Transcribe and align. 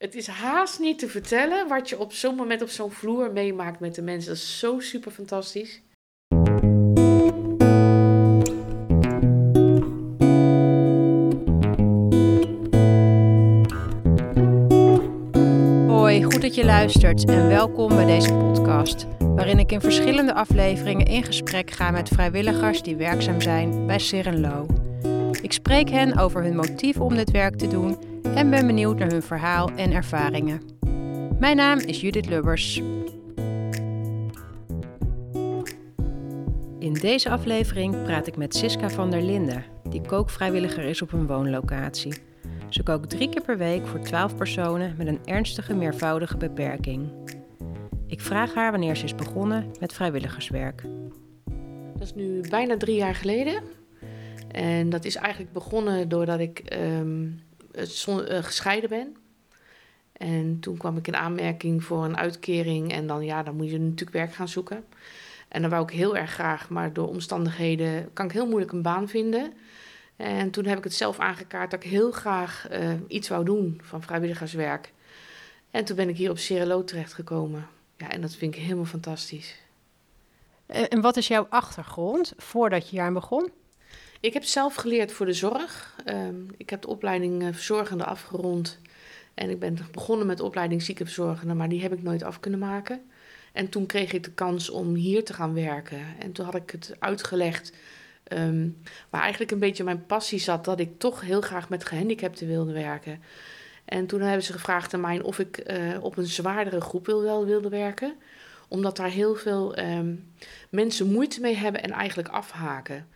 Het 0.00 0.14
is 0.14 0.26
haast 0.26 0.78
niet 0.78 0.98
te 0.98 1.08
vertellen 1.08 1.68
wat 1.68 1.88
je 1.88 1.98
op 1.98 2.12
zo'n 2.12 2.34
moment 2.34 2.62
op 2.62 2.68
zo'n 2.68 2.90
vloer 2.90 3.32
meemaakt 3.32 3.80
met 3.80 3.94
de 3.94 4.02
mensen. 4.02 4.28
Dat 4.28 4.40
is 4.40 4.58
zo 4.58 4.78
super 4.78 5.10
fantastisch. 5.10 5.82
Hoi, 15.86 16.22
goed 16.22 16.40
dat 16.40 16.54
je 16.54 16.64
luistert 16.64 17.24
en 17.24 17.48
welkom 17.48 17.88
bij 17.88 18.04
deze 18.04 18.34
podcast, 18.34 19.06
waarin 19.18 19.58
ik 19.58 19.72
in 19.72 19.80
verschillende 19.80 20.34
afleveringen 20.34 21.06
in 21.06 21.24
gesprek 21.24 21.70
ga 21.70 21.90
met 21.90 22.08
vrijwilligers 22.08 22.82
die 22.82 22.96
werkzaam 22.96 23.40
zijn 23.40 23.86
bij 23.86 23.98
Sirenlo. 23.98 24.66
Ik 25.42 25.52
spreek 25.52 25.90
hen 25.90 26.18
over 26.18 26.42
hun 26.42 26.56
motief 26.56 27.00
om 27.00 27.14
dit 27.14 27.30
werk 27.30 27.56
te 27.56 27.68
doen 27.68 28.09
en 28.34 28.50
ben 28.50 28.66
benieuwd 28.66 28.98
naar 28.98 29.10
hun 29.10 29.22
verhaal 29.22 29.70
en 29.76 29.92
ervaringen. 29.92 30.60
Mijn 31.38 31.56
naam 31.56 31.78
is 31.78 32.00
Judith 32.00 32.26
Lubbers. 32.26 32.82
In 36.78 36.92
deze 36.92 37.30
aflevering 37.30 38.02
praat 38.02 38.26
ik 38.26 38.36
met 38.36 38.56
Siska 38.56 38.90
van 38.90 39.10
der 39.10 39.22
Linden, 39.22 39.64
die 39.88 40.00
kookvrijwilliger 40.00 40.84
is 40.84 41.02
op 41.02 41.12
een 41.12 41.26
woonlocatie. 41.26 42.14
Ze 42.68 42.82
kookt 42.82 43.10
drie 43.10 43.28
keer 43.28 43.42
per 43.42 43.58
week 43.58 43.86
voor 43.86 44.00
12 44.00 44.36
personen 44.36 44.94
met 44.98 45.06
een 45.06 45.20
ernstige 45.24 45.74
meervoudige 45.74 46.36
beperking. 46.36 47.12
Ik 48.06 48.20
vraag 48.20 48.54
haar 48.54 48.70
wanneer 48.70 48.96
ze 48.96 49.04
is 49.04 49.14
begonnen 49.14 49.70
met 49.80 49.92
vrijwilligerswerk. 49.92 50.82
Dat 51.92 52.02
is 52.02 52.14
nu 52.14 52.40
bijna 52.50 52.76
drie 52.76 52.96
jaar 52.96 53.14
geleden. 53.14 53.62
En 54.48 54.90
dat 54.90 55.04
is 55.04 55.16
eigenlijk 55.16 55.52
begonnen 55.52 56.08
doordat 56.08 56.40
ik 56.40 56.58
ehm, 56.58 57.26
gescheiden 58.42 58.88
ben. 58.88 59.16
En 60.12 60.60
toen 60.60 60.76
kwam 60.76 60.96
ik 60.96 61.06
in 61.06 61.16
aanmerking 61.16 61.84
voor 61.84 62.04
een 62.04 62.16
uitkering. 62.16 62.92
En 62.92 63.06
dan, 63.06 63.24
ja, 63.24 63.42
dan 63.42 63.56
moet 63.56 63.70
je 63.70 63.78
natuurlijk 63.78 64.10
werk 64.10 64.34
gaan 64.34 64.48
zoeken. 64.48 64.84
En 65.48 65.60
dan 65.60 65.70
wou 65.70 65.82
ik 65.82 65.90
heel 65.90 66.16
erg 66.16 66.30
graag, 66.30 66.68
maar 66.68 66.92
door 66.92 67.08
omstandigheden 67.08 68.12
kan 68.12 68.26
ik 68.26 68.32
heel 68.32 68.46
moeilijk 68.46 68.72
een 68.72 68.82
baan 68.82 69.08
vinden. 69.08 69.52
En 70.16 70.50
toen 70.50 70.64
heb 70.64 70.78
ik 70.78 70.84
het 70.84 70.94
zelf 70.94 71.18
aangekaart 71.18 71.70
dat 71.70 71.84
ik 71.84 71.90
heel 71.90 72.10
graag 72.10 72.66
uh, 72.72 72.92
iets 73.06 73.28
wou 73.28 73.44
doen 73.44 73.80
van 73.84 74.02
vrijwilligerswerk. 74.02 74.92
En 75.70 75.84
toen 75.84 75.96
ben 75.96 76.08
ik 76.08 76.16
hier 76.16 76.30
op 76.30 76.38
Cerelo 76.38 76.84
terechtgekomen. 76.84 77.66
Ja, 77.96 78.10
en 78.10 78.20
dat 78.20 78.34
vind 78.34 78.54
ik 78.54 78.60
helemaal 78.60 78.84
fantastisch. 78.84 79.60
En 80.66 81.00
wat 81.00 81.16
is 81.16 81.28
jouw 81.28 81.46
achtergrond 81.48 82.32
voordat 82.36 82.90
je 82.90 83.00
hier 83.00 83.12
begon? 83.12 83.50
Ik 84.20 84.32
heb 84.32 84.44
zelf 84.44 84.74
geleerd 84.74 85.12
voor 85.12 85.26
de 85.26 85.32
zorg. 85.32 85.96
Ehm, 86.04 86.34
ik 86.56 86.70
heb 86.70 86.82
de 86.82 86.88
opleiding 86.88 87.42
uh, 87.42 87.48
verzorgende 87.52 88.04
afgerond. 88.04 88.78
En 89.34 89.50
ik 89.50 89.58
ben 89.58 89.78
begonnen 89.92 90.26
met 90.26 90.36
de 90.36 90.44
opleiding 90.44 90.82
ziekenverzorgende, 90.82 91.54
maar 91.54 91.68
die 91.68 91.82
heb 91.82 91.92
ik 91.92 92.02
nooit 92.02 92.22
af 92.22 92.40
kunnen 92.40 92.60
maken. 92.60 93.02
En 93.52 93.68
toen 93.68 93.86
kreeg 93.86 94.12
ik 94.12 94.24
de 94.24 94.32
kans 94.32 94.70
om 94.70 94.94
hier 94.94 95.24
te 95.24 95.34
gaan 95.34 95.54
werken. 95.54 96.00
En 96.18 96.32
toen 96.32 96.44
had 96.44 96.54
ik 96.54 96.70
het 96.70 96.96
uitgelegd 96.98 97.72
um, 98.32 98.82
waar 99.10 99.20
eigenlijk 99.20 99.50
een 99.50 99.58
beetje 99.58 99.84
mijn 99.84 100.06
passie 100.06 100.38
zat, 100.38 100.64
dat 100.64 100.80
ik 100.80 100.98
toch 100.98 101.20
heel 101.20 101.40
graag 101.40 101.68
met 101.68 101.84
gehandicapten 101.84 102.46
wilde 102.46 102.72
werken. 102.72 103.22
En 103.84 104.06
toen 104.06 104.20
hebben 104.20 104.44
ze 104.44 104.52
gevraagd 104.52 104.94
aan 104.94 105.00
mij 105.00 105.20
of 105.20 105.38
ik 105.38 105.70
uh, 105.70 106.02
op 106.02 106.16
een 106.16 106.26
zwaardere 106.26 106.80
groep 106.80 107.06
wil, 107.06 107.44
wilde 107.44 107.68
werken. 107.68 108.14
Omdat 108.68 108.96
daar 108.96 109.10
heel 109.10 109.34
veel 109.34 109.78
um, 109.78 110.32
mensen 110.70 111.12
moeite 111.12 111.40
mee 111.40 111.56
hebben 111.56 111.82
en 111.82 111.90
eigenlijk 111.90 112.28
afhaken. 112.28 113.06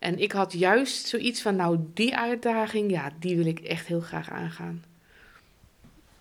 En 0.00 0.18
ik 0.18 0.32
had 0.32 0.52
juist 0.52 1.06
zoiets 1.06 1.42
van, 1.42 1.56
nou, 1.56 1.78
die 1.94 2.16
uitdaging, 2.16 2.90
ja, 2.90 3.10
die 3.18 3.36
wil 3.36 3.46
ik 3.46 3.58
echt 3.58 3.86
heel 3.86 4.00
graag 4.00 4.30
aangaan. 4.30 4.84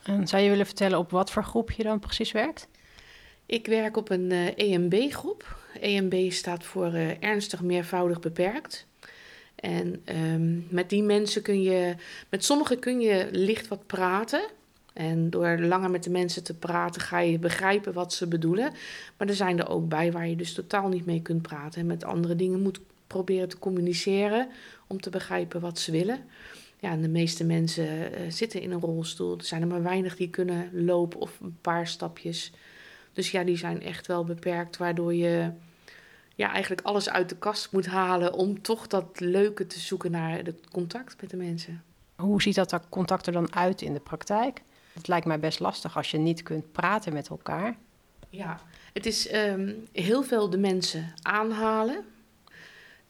En 0.03 0.27
zou 0.27 0.43
je 0.43 0.49
willen 0.49 0.65
vertellen 0.65 0.97
op 0.97 1.11
wat 1.11 1.31
voor 1.31 1.43
groep 1.43 1.71
je 1.71 1.83
dan 1.83 1.99
precies 1.99 2.31
werkt? 2.31 2.67
Ik 3.45 3.67
werk 3.67 3.97
op 3.97 4.09
een 4.09 4.31
uh, 4.31 4.47
eh, 4.47 4.53
EMB-groep. 4.57 5.57
EMB 5.79 6.31
staat 6.31 6.63
voor 6.63 6.93
uh, 6.93 7.23
ernstig 7.23 7.61
meervoudig 7.61 8.19
beperkt. 8.19 8.85
En 9.55 10.01
um, 10.05 10.67
met 10.69 10.89
die 10.89 11.03
mensen 11.03 11.41
kun 11.41 11.61
je, 11.61 11.95
met 12.29 12.45
sommigen 12.45 12.79
kun 12.79 12.99
je 12.99 13.27
licht 13.31 13.67
wat 13.67 13.85
praten. 13.87 14.41
En 14.93 15.29
door 15.29 15.57
langer 15.59 15.91
met 15.91 16.03
de 16.03 16.09
mensen 16.09 16.43
te 16.43 16.53
praten 16.53 17.01
ga 17.01 17.19
je 17.19 17.39
begrijpen 17.39 17.93
wat 17.93 18.13
ze 18.13 18.27
bedoelen. 18.27 18.71
Maar 19.17 19.27
er 19.27 19.35
zijn 19.35 19.59
er 19.59 19.69
ook 19.69 19.89
bij 19.89 20.11
waar 20.11 20.27
je 20.27 20.35
dus 20.35 20.53
totaal 20.53 20.87
niet 20.87 21.05
mee 21.05 21.21
kunt 21.21 21.41
praten. 21.41 21.81
En 21.81 21.87
met 21.87 22.03
andere 22.03 22.35
dingen 22.35 22.61
moet 22.61 22.79
proberen 23.09 23.49
te 23.49 23.59
communiceren 23.59 24.47
om 24.87 25.01
te 25.01 25.09
begrijpen 25.09 25.61
wat 25.61 25.79
ze 25.79 25.91
willen. 25.91 26.19
Ja, 26.79 26.91
en 26.91 27.01
de 27.01 27.09
meeste 27.09 27.43
mensen 27.43 27.85
uh, 27.85 28.31
zitten 28.31 28.61
in 28.61 28.71
een 28.71 28.79
rolstoel. 28.79 29.37
Er 29.37 29.43
zijn 29.43 29.61
er 29.61 29.67
maar 29.67 29.83
weinig 29.83 30.15
die 30.15 30.29
kunnen 30.29 30.83
lopen 30.85 31.19
of 31.19 31.39
een 31.39 31.57
paar 31.61 31.87
stapjes. 31.87 32.51
Dus 33.13 33.31
ja, 33.31 33.43
die 33.43 33.57
zijn 33.57 33.81
echt 33.81 34.07
wel 34.07 34.23
beperkt, 34.23 34.77
waardoor 34.77 35.13
je 35.13 35.51
ja, 36.35 36.51
eigenlijk 36.51 36.81
alles 36.81 37.09
uit 37.09 37.29
de 37.29 37.37
kast 37.37 37.71
moet 37.71 37.85
halen 37.85 38.33
om 38.33 38.61
toch 38.61 38.87
dat 38.87 39.19
leuke 39.19 39.67
te 39.67 39.79
zoeken 39.79 40.11
naar 40.11 40.37
het 40.37 40.67
contact 40.71 41.21
met 41.21 41.29
de 41.29 41.37
mensen. 41.37 41.83
Hoe 42.15 42.41
ziet 42.41 42.55
dat 42.55 42.79
contact 42.89 43.27
er 43.27 43.33
dan 43.33 43.53
uit 43.53 43.81
in 43.81 43.93
de 43.93 43.99
praktijk? 43.99 44.61
Het 44.93 45.07
lijkt 45.07 45.25
mij 45.25 45.39
best 45.39 45.59
lastig 45.59 45.97
als 45.97 46.11
je 46.11 46.17
niet 46.17 46.43
kunt 46.43 46.71
praten 46.71 47.13
met 47.13 47.27
elkaar. 47.27 47.77
Ja, 48.29 48.59
het 48.93 49.05
is 49.05 49.33
um, 49.33 49.87
heel 49.91 50.23
veel 50.23 50.49
de 50.49 50.57
mensen 50.57 51.13
aanhalen. 51.21 52.05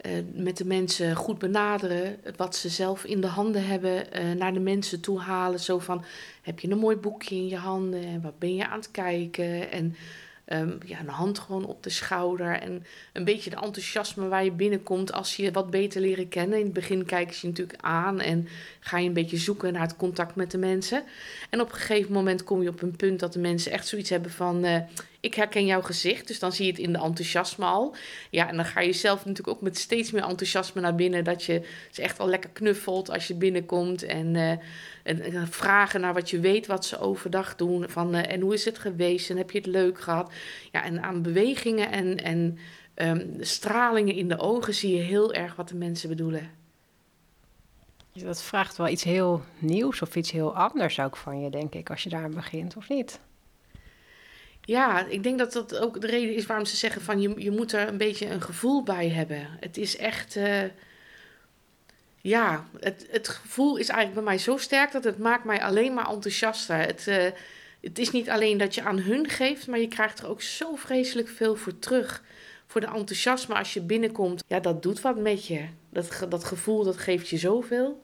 Uh, 0.05 0.11
met 0.33 0.57
de 0.57 0.65
mensen 0.65 1.15
goed 1.15 1.39
benaderen, 1.39 2.17
wat 2.35 2.55
ze 2.55 2.69
zelf 2.69 3.03
in 3.03 3.21
de 3.21 3.27
handen 3.27 3.65
hebben, 3.65 4.05
uh, 4.13 4.31
naar 4.31 4.53
de 4.53 4.59
mensen 4.59 5.01
toe 5.01 5.19
halen. 5.19 5.59
Zo 5.59 5.79
van, 5.79 6.03
heb 6.41 6.59
je 6.59 6.69
een 6.69 6.77
mooi 6.77 6.95
boekje 6.95 7.35
in 7.35 7.47
je 7.47 7.57
handen 7.57 8.03
en 8.03 8.21
wat 8.21 8.39
ben 8.39 8.55
je 8.55 8.67
aan 8.67 8.79
het 8.79 8.91
kijken? 8.91 9.71
En 9.71 9.95
um, 10.53 10.77
ja, 10.85 10.99
een 10.99 11.07
hand 11.07 11.39
gewoon 11.39 11.65
op 11.65 11.83
de 11.83 11.89
schouder 11.89 12.59
en 12.59 12.85
een 13.13 13.23
beetje 13.23 13.49
de 13.49 13.55
enthousiasme 13.55 14.27
waar 14.27 14.43
je 14.43 14.51
binnenkomt 14.51 15.13
als 15.13 15.35
je 15.35 15.51
wat 15.51 15.69
beter 15.69 16.01
leren 16.01 16.27
kennen. 16.27 16.57
In 16.57 16.63
het 16.63 16.73
begin 16.73 17.05
kijken 17.05 17.35
ze 17.35 17.39
je 17.41 17.47
natuurlijk 17.47 17.81
aan 17.81 18.19
en 18.19 18.47
ga 18.79 18.97
je 18.97 19.07
een 19.07 19.13
beetje 19.13 19.37
zoeken 19.37 19.73
naar 19.73 19.81
het 19.81 19.95
contact 19.95 20.35
met 20.35 20.51
de 20.51 20.57
mensen. 20.57 21.03
En 21.49 21.61
op 21.61 21.71
een 21.71 21.77
gegeven 21.77 22.13
moment 22.13 22.43
kom 22.43 22.61
je 22.61 22.69
op 22.69 22.81
een 22.81 22.95
punt 22.95 23.19
dat 23.19 23.33
de 23.33 23.39
mensen 23.39 23.71
echt 23.71 23.87
zoiets 23.87 24.09
hebben 24.09 24.31
van... 24.31 24.65
Uh, 24.65 24.77
ik 25.19 25.33
herken 25.33 25.65
jouw 25.65 25.81
gezicht, 25.81 26.27
dus 26.27 26.39
dan 26.39 26.51
zie 26.51 26.65
je 26.65 26.71
het 26.71 26.81
in 26.81 26.93
de 26.93 26.99
enthousiasme 26.99 27.65
al. 27.65 27.95
Ja, 28.29 28.49
en 28.49 28.55
dan 28.55 28.65
ga 28.65 28.79
je 28.79 28.93
zelf 28.93 29.25
natuurlijk 29.25 29.57
ook 29.57 29.61
met 29.61 29.77
steeds 29.77 30.11
meer 30.11 30.23
enthousiasme 30.23 30.81
naar 30.81 30.95
binnen. 30.95 31.23
Dat 31.23 31.43
je 31.43 31.61
ze 31.91 32.01
echt 32.01 32.19
al 32.19 32.27
lekker 32.27 32.49
knuffelt 32.49 33.09
als 33.09 33.27
je 33.27 33.35
binnenkomt. 33.35 34.03
En, 34.03 34.33
uh, 34.35 34.49
en, 35.03 35.21
en, 35.21 35.47
vragen 35.47 36.01
naar 36.01 36.13
wat 36.13 36.29
je 36.29 36.39
weet 36.39 36.67
wat 36.67 36.85
ze 36.85 36.99
overdag 36.99 37.55
doen. 37.55 37.89
Van, 37.89 38.15
uh, 38.15 38.31
en 38.31 38.41
hoe 38.41 38.53
is 38.53 38.65
het 38.65 38.79
geweest 38.79 39.29
en 39.29 39.37
heb 39.37 39.51
je 39.51 39.57
het 39.57 39.67
leuk 39.67 39.99
gehad? 39.99 40.31
Ja, 40.71 40.83
en 40.83 41.03
aan 41.03 41.21
bewegingen 41.21 41.91
en, 41.91 42.17
en 42.23 42.57
um, 42.95 43.37
stralingen 43.39 44.15
in 44.15 44.27
de 44.27 44.39
ogen 44.39 44.73
zie 44.73 44.95
je 44.95 45.01
heel 45.01 45.33
erg 45.33 45.55
wat 45.55 45.69
de 45.69 45.75
mensen 45.75 46.09
bedoelen. 46.09 46.57
Dat 48.13 48.43
vraagt 48.43 48.77
wel 48.77 48.87
iets 48.87 49.03
heel 49.03 49.41
nieuws 49.57 50.01
of 50.01 50.15
iets 50.15 50.31
heel 50.31 50.55
anders 50.55 50.99
ook 50.99 51.17
van 51.17 51.41
je, 51.41 51.49
denk 51.49 51.73
ik, 51.73 51.89
als 51.89 52.03
je 52.03 52.09
daar 52.09 52.29
begint, 52.29 52.75
of 52.77 52.89
niet? 52.89 53.19
Ja, 54.69 55.05
ik 55.05 55.23
denk 55.23 55.37
dat 55.37 55.53
dat 55.53 55.77
ook 55.77 56.01
de 56.01 56.07
reden 56.07 56.35
is 56.35 56.45
waarom 56.45 56.65
ze 56.65 56.75
zeggen 56.75 57.01
van 57.01 57.21
je, 57.21 57.33
je 57.37 57.51
moet 57.51 57.71
er 57.71 57.87
een 57.87 57.97
beetje 57.97 58.29
een 58.29 58.41
gevoel 58.41 58.83
bij 58.83 59.09
hebben. 59.09 59.47
Het 59.59 59.77
is 59.77 59.97
echt, 59.97 60.35
uh, 60.35 60.63
ja, 62.21 62.65
het, 62.79 63.07
het 63.11 63.27
gevoel 63.27 63.77
is 63.77 63.87
eigenlijk 63.87 64.13
bij 64.13 64.33
mij 64.33 64.37
zo 64.37 64.57
sterk 64.57 64.91
dat 64.91 65.03
het 65.03 65.17
maakt 65.17 65.43
mij 65.43 65.63
alleen 65.63 65.93
maar 65.93 66.09
enthousiaster. 66.09 66.77
Het, 66.77 67.05
uh, 67.07 67.23
het 67.81 67.99
is 67.99 68.11
niet 68.11 68.29
alleen 68.29 68.57
dat 68.57 68.75
je 68.75 68.83
aan 68.83 68.99
hun 68.99 69.29
geeft, 69.29 69.67
maar 69.67 69.79
je 69.79 69.87
krijgt 69.87 70.19
er 70.19 70.27
ook 70.27 70.41
zo 70.41 70.75
vreselijk 70.75 71.27
veel 71.27 71.55
voor 71.55 71.79
terug. 71.79 72.23
Voor 72.67 72.81
de 72.81 72.87
enthousiasme 72.87 73.55
als 73.55 73.73
je 73.73 73.81
binnenkomt, 73.81 74.43
ja, 74.47 74.59
dat 74.59 74.83
doet 74.83 75.01
wat 75.01 75.17
met 75.17 75.47
je. 75.47 75.65
Dat, 75.89 76.25
dat 76.29 76.43
gevoel, 76.43 76.83
dat 76.83 76.97
geeft 76.97 77.29
je 77.29 77.37
zoveel. 77.37 78.03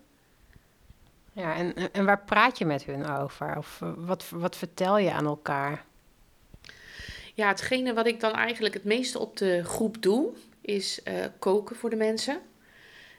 Ja, 1.34 1.56
en, 1.56 1.92
en 1.92 2.06
waar 2.06 2.24
praat 2.24 2.58
je 2.58 2.66
met 2.66 2.84
hun 2.84 3.06
over? 3.06 3.58
Of 3.58 3.80
eh, 3.82 3.92
wat, 3.96 4.30
wat 4.30 4.56
vertel 4.56 4.98
je 4.98 5.12
aan 5.12 5.26
elkaar? 5.26 5.86
Ja, 7.36 7.48
hetgene 7.48 7.94
wat 7.94 8.08
ik 8.08 8.20
dan 8.20 8.34
eigenlijk 8.34 8.74
het 8.74 8.84
meeste 8.84 9.20
op 9.20 9.38
de 9.38 9.64
groep 9.64 10.02
doe, 10.02 10.30
is 10.62 11.00
uh, 11.08 11.14
koken 11.40 11.76
voor 11.76 11.90
de 11.90 11.96
mensen. 11.96 12.40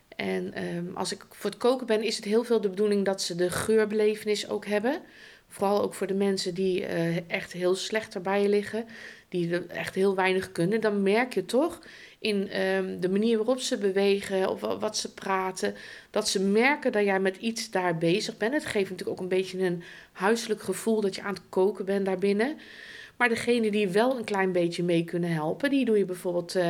En 0.09 0.65
um, 0.77 0.97
als 0.97 1.13
ik 1.13 1.25
voor 1.31 1.51
het 1.51 1.59
koken 1.59 1.87
ben, 1.87 2.03
is 2.03 2.17
het 2.17 2.25
heel 2.25 2.45
veel 2.45 2.61
de 2.61 2.69
bedoeling 2.69 3.05
dat 3.05 3.23
ze 3.23 3.35
de 3.35 3.51
geurbelevenis 3.51 4.49
ook 4.49 4.67
hebben. 4.67 5.01
Vooral 5.49 5.83
ook 5.83 5.95
voor 5.95 6.07
de 6.07 6.15
mensen 6.15 6.55
die 6.55 6.81
uh, 6.81 7.31
echt 7.31 7.53
heel 7.53 7.75
slecht 7.75 8.15
erbij 8.15 8.49
liggen, 8.49 8.85
die 9.29 9.67
echt 9.67 9.95
heel 9.95 10.15
weinig 10.15 10.53
kunnen. 10.53 10.81
Dan 10.81 11.03
merk 11.03 11.35
je 11.35 11.45
toch 11.45 11.81
in 12.19 12.61
um, 12.63 13.01
de 13.01 13.09
manier 13.09 13.37
waarop 13.37 13.61
ze 13.61 13.79
bewegen 13.79 14.49
of 14.49 14.61
wat 14.61 14.97
ze 14.97 15.13
praten, 15.13 15.75
dat 16.11 16.29
ze 16.29 16.41
merken 16.41 16.93
dat 16.93 17.05
jij 17.05 17.21
met 17.21 17.37
iets 17.37 17.71
daar 17.71 17.99
bezig 17.99 18.37
bent. 18.37 18.55
Het 18.55 18.67
geeft 18.67 18.91
natuurlijk 18.91 19.19
ook 19.19 19.23
een 19.23 19.37
beetje 19.37 19.59
een 19.59 19.83
huiselijk 20.13 20.63
gevoel 20.63 21.01
dat 21.01 21.15
je 21.15 21.23
aan 21.23 21.35
het 21.35 21.43
koken 21.49 21.85
bent 21.85 22.07
daarbinnen. 22.07 22.59
Maar 23.17 23.29
degene 23.29 23.71
die 23.71 23.89
wel 23.89 24.19
een 24.19 24.25
klein 24.25 24.53
beetje 24.53 24.83
mee 24.83 25.05
kunnen 25.05 25.33
helpen, 25.33 25.71
die 25.71 25.85
doe 25.85 25.99
je 25.99 26.05
bijvoorbeeld, 26.05 26.57
uh, 26.57 26.69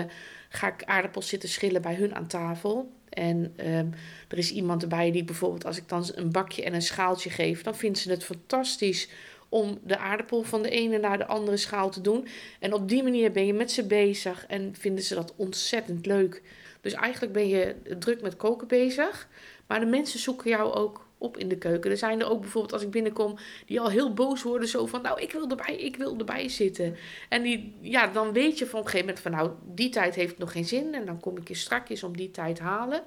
ga 0.48 0.72
ik 0.72 0.84
aardappels 0.84 1.28
zitten 1.28 1.48
schillen 1.48 1.82
bij 1.82 1.94
hun 1.94 2.14
aan 2.14 2.26
tafel. 2.26 2.92
En 3.08 3.52
ehm, 3.56 3.86
er 4.28 4.38
is 4.38 4.52
iemand 4.52 4.82
erbij 4.82 5.10
die 5.10 5.24
bijvoorbeeld, 5.24 5.64
als 5.64 5.76
ik 5.76 5.88
dan 5.88 6.04
een 6.14 6.32
bakje 6.32 6.64
en 6.64 6.74
een 6.74 6.82
schaaltje 6.82 7.30
geef, 7.30 7.62
dan 7.62 7.74
vindt 7.74 7.98
ze 7.98 8.10
het 8.10 8.24
fantastisch 8.24 9.08
om 9.48 9.78
de 9.82 9.98
aardappel 9.98 10.42
van 10.42 10.62
de 10.62 10.70
ene 10.70 10.98
naar 10.98 11.18
de 11.18 11.26
andere 11.26 11.56
schaal 11.56 11.90
te 11.90 12.00
doen. 12.00 12.28
En 12.60 12.72
op 12.72 12.88
die 12.88 13.02
manier 13.02 13.32
ben 13.32 13.46
je 13.46 13.54
met 13.54 13.72
ze 13.72 13.86
bezig 13.86 14.46
en 14.46 14.74
vinden 14.78 15.04
ze 15.04 15.14
dat 15.14 15.32
ontzettend 15.36 16.06
leuk. 16.06 16.42
Dus 16.80 16.92
eigenlijk 16.92 17.32
ben 17.32 17.48
je 17.48 17.74
druk 17.98 18.22
met 18.22 18.36
koken 18.36 18.68
bezig. 18.68 19.28
Maar 19.66 19.80
de 19.80 19.86
mensen 19.86 20.18
zoeken 20.18 20.50
jou 20.50 20.72
ook 20.72 21.05
op 21.18 21.36
in 21.36 21.48
de 21.48 21.58
keuken. 21.58 21.90
Er 21.90 21.96
zijn 21.96 22.20
er 22.20 22.30
ook 22.30 22.40
bijvoorbeeld 22.40 22.72
als 22.72 22.82
ik 22.82 22.90
binnenkom 22.90 23.38
die 23.66 23.80
al 23.80 23.90
heel 23.90 24.14
boos 24.14 24.42
worden. 24.42 24.68
Zo 24.68 24.86
van, 24.86 25.02
nou 25.02 25.20
ik 25.20 25.32
wil 25.32 25.48
erbij, 25.48 25.76
ik 25.76 25.96
wil 25.96 26.18
erbij 26.18 26.48
zitten. 26.48 26.96
En 27.28 27.42
die, 27.42 27.76
ja, 27.80 28.06
dan 28.06 28.32
weet 28.32 28.58
je 28.58 28.66
van 28.66 28.78
op 28.78 28.84
een 28.84 28.90
gegeven 28.90 29.14
moment 29.14 29.22
van 29.22 29.32
nou 29.32 29.74
die 29.74 29.88
tijd 29.88 30.14
heeft 30.14 30.38
nog 30.38 30.52
geen 30.52 30.64
zin. 30.64 30.94
En 30.94 31.06
dan 31.06 31.20
kom 31.20 31.36
ik 31.36 31.48
je 31.48 31.54
strakjes 31.54 32.02
om 32.02 32.16
die 32.16 32.30
tijd 32.30 32.58
halen. 32.58 33.02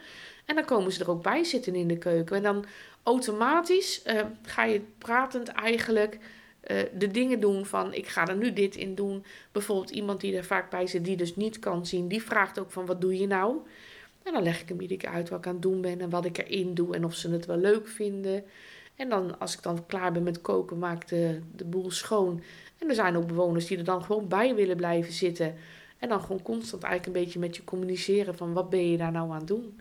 En 0.46 0.56
dan 0.56 0.66
komen 0.66 0.92
ze 0.92 1.04
er 1.04 1.10
ook 1.10 1.24
bij 1.24 1.44
zitten 1.44 1.76
in 1.76 1.88
de 1.88 1.98
keuken. 1.98 2.36
En 2.36 2.44
dan 2.44 2.66
automatisch 3.04 4.02
uh, 4.06 4.22
ga 4.42 4.64
je 4.64 4.82
pratend 4.98 5.48
eigenlijk 5.48 6.18
uh, 6.18 6.82
de 6.94 7.12
dingen 7.12 7.40
doen 7.40 7.66
van 7.66 7.94
ik 7.94 8.08
ga 8.08 8.28
er 8.28 8.36
nu 8.36 8.54
dit 8.54 8.76
in 8.76 8.96
doen. 8.96 9.26
Bijvoorbeeld 9.52 9.90
iemand 9.90 10.22
die 10.22 10.38
er 10.38 10.44
vaak 10.44 10.70
bij 10.70 10.88
zit 10.88 11.06
die 11.06 11.18
dus 11.18 11.36
niet 11.36 11.60
kan 11.60 11.86
zien. 11.86 12.08
Die 12.08 12.24
vraagt 12.24 12.60
ook 12.60 12.72
van 12.72 12.86
wat 12.86 13.02
doe 13.02 13.18
je 13.18 13.28
nou? 13.28 13.58
En 14.24 14.34
dan 14.34 14.44
leg 14.44 14.62
ik 14.62 14.70
hem 14.70 14.82
iedere 14.82 15.00
keer 15.00 15.10
uit 15.10 15.30
wat 15.30 15.40
ik 15.40 15.48
aan 15.48 15.54
het 15.54 15.62
doen 15.62 15.82
ben 15.82 16.02
en 16.02 16.10
wat 16.10 16.26
ik 16.26 16.38
erin 16.38 16.74
doe 16.74 16.96
en 16.96 17.06
of 17.06 17.14
ze 17.14 17.30
het 17.30 17.46
wel 17.46 17.58
leuk 17.58 17.88
vinden. 17.88 18.44
En 18.96 19.10
dan, 19.10 19.40
als 19.40 19.54
ik 19.56 19.64
dan 19.64 19.86
klaar 19.86 20.12
ben 20.12 20.24
met 20.24 20.42
koken, 20.42 20.80
maak 20.80 21.08
de, 21.08 21.40
de 21.56 21.66
boel 21.66 21.92
schoon. 21.92 22.42
En 22.78 22.90
er 22.90 22.96
zijn 22.96 23.18
ook 23.18 23.28
bewoners 23.28 23.66
die 23.66 23.78
er 23.78 23.84
dan 23.84 24.04
gewoon 24.04 24.28
bij 24.28 24.56
willen 24.56 24.76
blijven 24.76 25.14
zitten. 25.14 25.56
En 25.98 26.10
dan 26.10 26.22
gewoon 26.22 26.42
constant 26.42 26.84
eigenlijk 26.84 27.16
een 27.16 27.24
beetje 27.24 27.40
met 27.40 27.56
je 27.56 27.64
communiceren 27.64 28.38
van 28.38 28.54
wat 28.54 28.70
ben 28.70 28.92
je 28.92 28.98
daar 28.98 29.12
nou 29.12 29.32
aan 29.32 29.38
het 29.38 29.48
doen. 29.48 29.80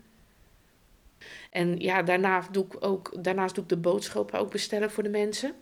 En 1.51 1.79
ja, 1.79 2.01
daarna 2.01 2.43
doe 2.51 2.65
ik 2.65 2.75
ook, 2.79 3.23
daarnaast 3.23 3.55
doe 3.55 3.63
ik 3.63 3.69
de 3.69 3.77
boodschappen 3.77 4.39
ook 4.39 4.51
bestellen 4.51 4.91
voor 4.91 5.03
de 5.03 5.09
mensen. 5.09 5.53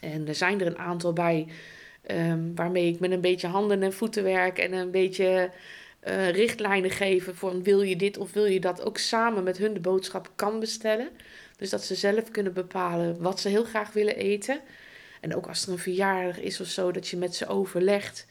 En 0.00 0.28
er 0.28 0.34
zijn 0.34 0.60
er 0.60 0.66
een 0.66 0.78
aantal 0.78 1.12
bij 1.12 1.48
um, 2.10 2.54
waarmee 2.54 2.92
ik 2.92 3.00
met 3.00 3.10
een 3.10 3.20
beetje 3.20 3.46
handen 3.46 3.82
en 3.82 3.92
voeten 3.92 4.22
werk 4.22 4.58
en 4.58 4.72
een 4.72 4.90
beetje 4.90 5.50
uh, 6.08 6.30
richtlijnen 6.30 6.90
geven 6.90 7.36
voor 7.36 7.62
wil 7.62 7.82
je 7.82 7.96
dit 7.96 8.18
of 8.18 8.32
wil 8.32 8.44
je 8.44 8.60
dat 8.60 8.82
ook 8.82 8.98
samen 8.98 9.42
met 9.42 9.58
hun 9.58 9.74
de 9.74 9.80
boodschap 9.80 10.30
kan 10.34 10.60
bestellen. 10.60 11.08
Dus 11.56 11.70
dat 11.70 11.84
ze 11.84 11.94
zelf 11.94 12.30
kunnen 12.30 12.52
bepalen 12.52 13.20
wat 13.20 13.40
ze 13.40 13.48
heel 13.48 13.64
graag 13.64 13.92
willen 13.92 14.16
eten. 14.16 14.60
En 15.20 15.36
ook 15.36 15.46
als 15.46 15.66
er 15.66 15.72
een 15.72 15.78
verjaardag 15.78 16.40
is 16.40 16.60
of 16.60 16.66
zo, 16.66 16.90
dat 16.90 17.08
je 17.08 17.16
met 17.16 17.34
ze 17.34 17.46
overlegt 17.46 18.26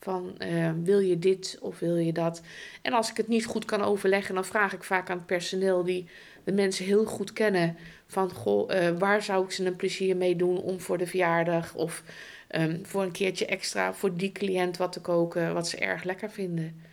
van 0.00 0.34
uh, 0.38 0.70
wil 0.82 0.98
je 0.98 1.18
dit 1.18 1.58
of 1.60 1.78
wil 1.78 1.96
je 1.96 2.12
dat. 2.12 2.42
En 2.82 2.92
als 2.92 3.10
ik 3.10 3.16
het 3.16 3.28
niet 3.28 3.46
goed 3.46 3.64
kan 3.64 3.82
overleggen, 3.82 4.34
dan 4.34 4.44
vraag 4.44 4.72
ik 4.72 4.82
vaak 4.82 5.10
aan 5.10 5.16
het 5.16 5.26
personeel 5.26 5.84
die 5.84 6.08
de 6.44 6.52
mensen 6.52 6.84
heel 6.84 7.04
goed 7.04 7.32
kennen 7.32 7.76
van 8.06 8.30
goh, 8.30 8.70
uh, 8.70 8.98
waar 8.98 9.22
zou 9.22 9.44
ik 9.44 9.50
ze 9.50 9.64
een 9.64 9.76
plezier 9.76 10.16
mee 10.16 10.36
doen 10.36 10.60
om 10.60 10.80
voor 10.80 10.98
de 10.98 11.06
verjaardag 11.06 11.74
of 11.74 12.02
um, 12.50 12.86
voor 12.86 13.02
een 13.02 13.12
keertje 13.12 13.46
extra 13.46 13.94
voor 13.94 14.16
die 14.16 14.32
cliënt 14.32 14.76
wat 14.76 14.92
te 14.92 15.00
koken 15.00 15.54
wat 15.54 15.68
ze 15.68 15.76
erg 15.76 16.04
lekker 16.04 16.30
vinden. 16.30 16.92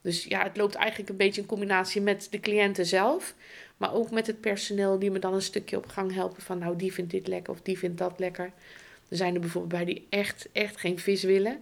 Dus 0.00 0.24
ja, 0.24 0.42
het 0.42 0.56
loopt 0.56 0.74
eigenlijk 0.74 1.10
een 1.10 1.16
beetje 1.16 1.40
in 1.40 1.46
combinatie 1.46 2.00
met 2.00 2.28
de 2.30 2.40
cliënten 2.40 2.86
zelf. 2.86 3.34
Maar 3.76 3.94
ook 3.94 4.10
met 4.10 4.26
het 4.26 4.40
personeel 4.40 4.98
die 4.98 5.10
me 5.10 5.18
dan 5.18 5.34
een 5.34 5.42
stukje 5.42 5.76
op 5.76 5.86
gang 5.86 6.14
helpen. 6.14 6.42
Van 6.42 6.58
nou, 6.58 6.76
die 6.76 6.92
vindt 6.92 7.10
dit 7.10 7.26
lekker 7.28 7.52
of 7.52 7.60
die 7.60 7.78
vindt 7.78 7.98
dat 7.98 8.18
lekker. 8.18 8.52
Er 9.08 9.16
zijn 9.16 9.34
er 9.34 9.40
bijvoorbeeld 9.40 9.84
bij 9.84 9.94
die 9.94 10.06
echt, 10.10 10.48
echt 10.52 10.80
geen 10.80 10.98
vis 10.98 11.22
willen. 11.22 11.58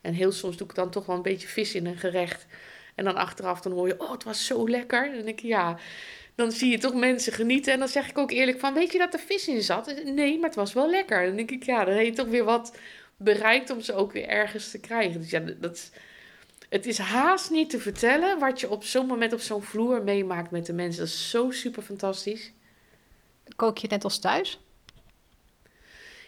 En 0.00 0.14
heel 0.14 0.32
soms 0.32 0.56
doe 0.56 0.68
ik 0.68 0.74
dan 0.74 0.90
toch 0.90 1.06
wel 1.06 1.16
een 1.16 1.22
beetje 1.22 1.48
vis 1.48 1.74
in 1.74 1.86
een 1.86 1.96
gerecht. 1.96 2.46
En 2.94 3.04
dan 3.04 3.14
achteraf 3.14 3.60
dan 3.60 3.72
hoor 3.72 3.86
je, 3.86 4.00
oh, 4.00 4.12
het 4.12 4.24
was 4.24 4.46
zo 4.46 4.68
lekker. 4.68 5.06
En 5.06 5.14
dan 5.14 5.24
denk 5.24 5.40
ik, 5.40 5.46
ja, 5.46 5.78
dan 6.34 6.52
zie 6.52 6.70
je 6.70 6.78
toch 6.78 6.94
mensen 6.94 7.32
genieten. 7.32 7.72
En 7.72 7.78
dan 7.78 7.88
zeg 7.88 8.08
ik 8.08 8.18
ook 8.18 8.30
eerlijk 8.30 8.58
van, 8.58 8.74
weet 8.74 8.92
je 8.92 8.98
dat 8.98 9.14
er 9.14 9.20
vis 9.20 9.48
in 9.48 9.62
zat? 9.62 10.02
Nee, 10.04 10.38
maar 10.38 10.48
het 10.48 10.58
was 10.58 10.72
wel 10.72 10.90
lekker. 10.90 11.26
Dan 11.26 11.36
denk 11.36 11.50
ik, 11.50 11.62
ja, 11.62 11.84
dan 11.84 11.94
heb 11.94 12.04
je 12.04 12.12
toch 12.12 12.28
weer 12.28 12.44
wat 12.44 12.76
bereikt 13.16 13.70
om 13.70 13.80
ze 13.80 13.94
ook 13.94 14.12
weer 14.12 14.28
ergens 14.28 14.70
te 14.70 14.80
krijgen. 14.80 15.20
Dus 15.20 15.30
ja, 15.30 15.40
dat 15.60 15.90
het 16.70 16.86
is 16.86 16.98
haast 16.98 17.50
niet 17.50 17.70
te 17.70 17.78
vertellen 17.78 18.38
wat 18.38 18.60
je 18.60 18.70
op 18.70 18.84
zo'n 18.84 19.06
moment 19.06 19.32
op 19.32 19.40
zo'n 19.40 19.62
vloer 19.62 20.02
meemaakt 20.02 20.50
met 20.50 20.66
de 20.66 20.72
mensen. 20.72 21.00
Dat 21.00 21.08
is 21.08 21.30
zo 21.30 21.50
super 21.50 21.82
fantastisch. 21.82 22.52
Kook 23.56 23.78
je 23.78 23.88
net 23.88 24.04
als 24.04 24.18
thuis? 24.18 24.60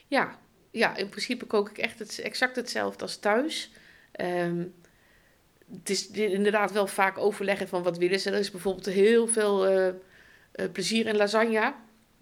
Ja, 0.07 0.39
ja 0.71 0.97
in 0.97 1.09
principe 1.09 1.47
kook 1.47 1.71
ik 1.71 1.79
echt 1.79 1.99
het, 1.99 2.19
exact 2.19 2.57
hetzelfde 2.57 3.03
als 3.03 3.17
thuis. 3.17 3.71
Um, 4.21 4.75
het 5.79 5.91
is 5.91 6.11
inderdaad 6.11 6.73
wel 6.73 6.87
vaak 6.87 7.19
overleggen 7.19 7.69
van 7.69 7.83
wat 7.83 7.99
willen 7.99 8.21
ze. 8.21 8.31
Er 8.31 8.39
is 8.39 8.51
bijvoorbeeld 8.51 8.87
heel 8.87 9.27
veel 9.27 9.71
uh, 9.71 9.87
uh, 9.87 10.71
plezier 10.73 11.07
in 11.07 11.17
lasagne. 11.17 11.75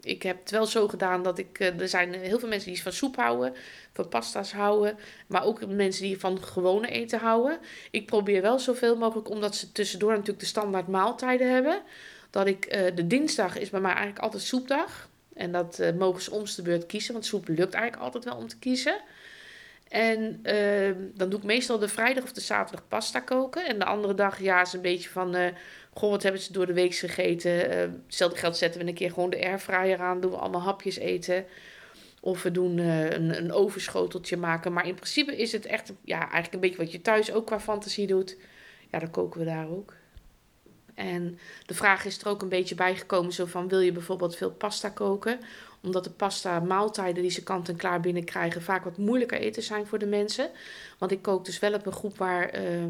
Ik 0.02 0.22
heb 0.22 0.38
het 0.40 0.50
wel 0.50 0.66
zo 0.66 0.88
gedaan 0.88 1.22
dat 1.22 1.38
ik. 1.38 1.60
Uh, 1.60 1.80
er 1.80 1.88
zijn 1.88 2.14
heel 2.14 2.38
veel 2.38 2.48
mensen 2.48 2.72
die 2.72 2.82
van 2.82 2.92
soep 2.92 3.16
houden, 3.16 3.54
van 3.92 4.08
pasta's 4.08 4.52
houden. 4.52 4.98
Maar 5.26 5.44
ook 5.44 5.66
mensen 5.66 6.02
die 6.02 6.18
van 6.18 6.42
gewone 6.42 6.88
eten 6.88 7.18
houden. 7.18 7.58
Ik 7.90 8.06
probeer 8.06 8.42
wel 8.42 8.58
zoveel 8.58 8.96
mogelijk, 8.96 9.30
omdat 9.30 9.56
ze 9.56 9.72
tussendoor 9.72 10.10
natuurlijk 10.10 10.40
de 10.40 10.46
standaard 10.46 10.88
maaltijden 10.88 11.52
hebben. 11.52 11.82
Dat 12.30 12.46
ik. 12.46 12.76
Uh, 12.76 12.96
de 12.96 13.06
dinsdag 13.06 13.58
is 13.58 13.70
bij 13.70 13.80
mij 13.80 13.92
eigenlijk 13.92 14.22
altijd 14.22 14.42
soepdag. 14.42 15.08
En 15.34 15.52
dat 15.52 15.78
uh, 15.80 15.92
mogen 15.92 16.22
ze 16.22 16.30
omste 16.30 16.62
beurt 16.62 16.86
kiezen, 16.86 17.12
want 17.12 17.24
soep 17.26 17.48
lukt 17.48 17.74
eigenlijk 17.74 18.02
altijd 18.02 18.24
wel 18.24 18.36
om 18.36 18.48
te 18.48 18.58
kiezen. 18.58 19.00
En 19.90 20.40
uh, 20.42 20.96
dan 21.14 21.30
doe 21.30 21.38
ik 21.38 21.44
meestal 21.44 21.78
de 21.78 21.88
vrijdag 21.88 22.24
of 22.24 22.32
de 22.32 22.40
zaterdag 22.40 22.88
pasta 22.88 23.20
koken. 23.20 23.66
En 23.66 23.78
de 23.78 23.84
andere 23.84 24.14
dag, 24.14 24.40
ja, 24.40 24.60
is 24.60 24.72
een 24.72 24.80
beetje 24.80 25.08
van 25.08 25.34
Goh, 25.92 26.10
wat 26.10 26.22
hebben 26.22 26.40
ze 26.40 26.52
door 26.52 26.66
de 26.66 26.72
week 26.72 26.94
gegeten? 26.94 27.70
Uh, 27.70 27.92
hetzelfde 28.06 28.38
geld 28.38 28.56
zetten 28.56 28.80
we 28.80 28.88
een 28.88 28.94
keer 28.94 29.10
gewoon 29.10 29.30
de 29.30 29.44
airfryer 29.44 29.98
aan. 29.98 30.20
Doen 30.20 30.30
we 30.30 30.36
allemaal 30.36 30.60
hapjes 30.60 30.96
eten. 30.96 31.44
Of 32.20 32.42
we 32.42 32.50
doen 32.50 32.78
uh, 32.78 33.10
een, 33.10 33.36
een 33.36 33.52
overschoteltje 33.52 34.36
maken. 34.36 34.72
Maar 34.72 34.86
in 34.86 34.94
principe 34.94 35.36
is 35.36 35.52
het 35.52 35.66
echt 35.66 35.92
ja, 36.04 36.18
eigenlijk 36.18 36.52
een 36.52 36.60
beetje 36.60 36.76
wat 36.76 36.92
je 36.92 37.00
thuis 37.00 37.32
ook 37.32 37.46
qua 37.46 37.60
fantasie 37.60 38.06
doet. 38.06 38.36
Ja, 38.90 38.98
dan 38.98 39.10
koken 39.10 39.40
we 39.40 39.46
daar 39.46 39.68
ook. 39.68 39.94
En 41.00 41.38
de 41.66 41.74
vraag 41.74 42.04
is 42.04 42.20
er 42.20 42.28
ook 42.28 42.42
een 42.42 42.48
beetje 42.48 42.74
bijgekomen: 42.74 43.32
zo 43.32 43.46
van 43.46 43.68
wil 43.68 43.80
je 43.80 43.92
bijvoorbeeld 43.92 44.36
veel 44.36 44.50
pasta 44.50 44.88
koken? 44.88 45.40
Omdat 45.82 46.04
de 46.04 46.10
pasta 46.10 46.60
maaltijden 46.60 47.22
die 47.22 47.30
ze 47.30 47.42
kant 47.42 47.68
en 47.68 47.76
klaar 47.76 48.00
binnenkrijgen 48.00 48.62
vaak 48.62 48.84
wat 48.84 48.96
moeilijker 48.96 49.38
eten 49.38 49.62
zijn 49.62 49.86
voor 49.86 49.98
de 49.98 50.06
mensen. 50.06 50.50
Want 50.98 51.12
ik 51.12 51.22
kook 51.22 51.44
dus 51.44 51.58
wel 51.58 51.74
op 51.74 51.86
een 51.86 51.92
groep 51.92 52.18
waar 52.18 52.62
uh, 52.62 52.84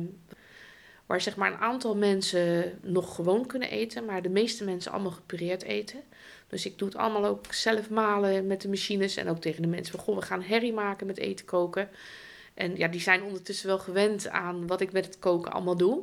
waar 1.06 1.20
zeg 1.20 1.36
maar 1.36 1.52
een 1.52 1.58
aantal 1.58 1.96
mensen 1.96 2.78
nog 2.82 3.14
gewoon 3.14 3.46
kunnen 3.46 3.70
eten, 3.70 4.04
maar 4.04 4.22
de 4.22 4.28
meeste 4.28 4.64
mensen 4.64 4.92
allemaal 4.92 5.10
gepureerd 5.10 5.62
eten. 5.62 6.00
Dus 6.48 6.66
ik 6.66 6.78
doe 6.78 6.88
het 6.88 6.96
allemaal 6.96 7.24
ook 7.24 7.54
zelf 7.54 7.90
malen 7.90 8.46
met 8.46 8.60
de 8.60 8.68
machines 8.68 9.16
en 9.16 9.28
ook 9.28 9.40
tegen 9.40 9.62
de 9.62 9.68
mensen 9.68 10.00
we 10.06 10.22
gaan 10.22 10.42
herrie 10.42 10.72
maken 10.72 11.06
met 11.06 11.18
eten 11.18 11.46
koken. 11.46 11.88
En 12.54 12.76
ja, 12.76 12.88
die 12.88 13.00
zijn 13.00 13.22
ondertussen 13.22 13.66
wel 13.66 13.78
gewend 13.78 14.28
aan 14.28 14.66
wat 14.66 14.80
ik 14.80 14.92
met 14.92 15.04
het 15.04 15.18
koken 15.18 15.52
allemaal 15.52 15.76
doe. 15.76 16.02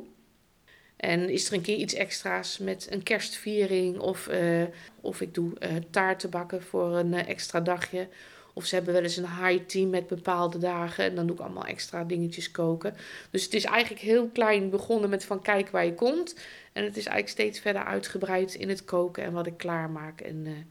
En 0.98 1.28
is 1.28 1.46
er 1.46 1.52
een 1.52 1.60
keer 1.60 1.76
iets 1.76 1.94
extra's 1.94 2.58
met 2.58 2.86
een 2.90 3.02
kerstviering 3.02 3.98
of, 3.98 4.28
uh, 4.28 4.62
of 5.00 5.20
ik 5.20 5.34
doe 5.34 5.52
uh, 5.60 5.68
taarten 5.90 6.30
bakken 6.30 6.62
voor 6.62 6.96
een 6.96 7.12
uh, 7.12 7.28
extra 7.28 7.60
dagje. 7.60 8.08
Of 8.52 8.64
ze 8.64 8.74
hebben 8.74 8.94
wel 8.94 9.02
eens 9.02 9.16
een 9.16 9.44
high 9.44 9.64
team 9.66 9.90
met 9.90 10.06
bepaalde 10.06 10.58
dagen. 10.58 11.04
En 11.04 11.14
dan 11.14 11.26
doe 11.26 11.36
ik 11.36 11.42
allemaal 11.42 11.64
extra 11.64 12.04
dingetjes 12.04 12.50
koken. 12.50 12.96
Dus 13.30 13.44
het 13.44 13.54
is 13.54 13.64
eigenlijk 13.64 14.02
heel 14.02 14.28
klein 14.28 14.70
begonnen 14.70 15.10
met 15.10 15.24
van 15.24 15.42
kijk 15.42 15.70
waar 15.70 15.84
je 15.84 15.94
komt. 15.94 16.34
En 16.72 16.84
het 16.84 16.96
is 16.96 17.06
eigenlijk 17.06 17.28
steeds 17.28 17.60
verder 17.60 17.84
uitgebreid 17.84 18.54
in 18.54 18.68
het 18.68 18.84
koken 18.84 19.24
en 19.24 19.32
wat 19.32 19.46
ik 19.46 19.56
klaarmaak. 19.56 20.20
En 20.20 20.66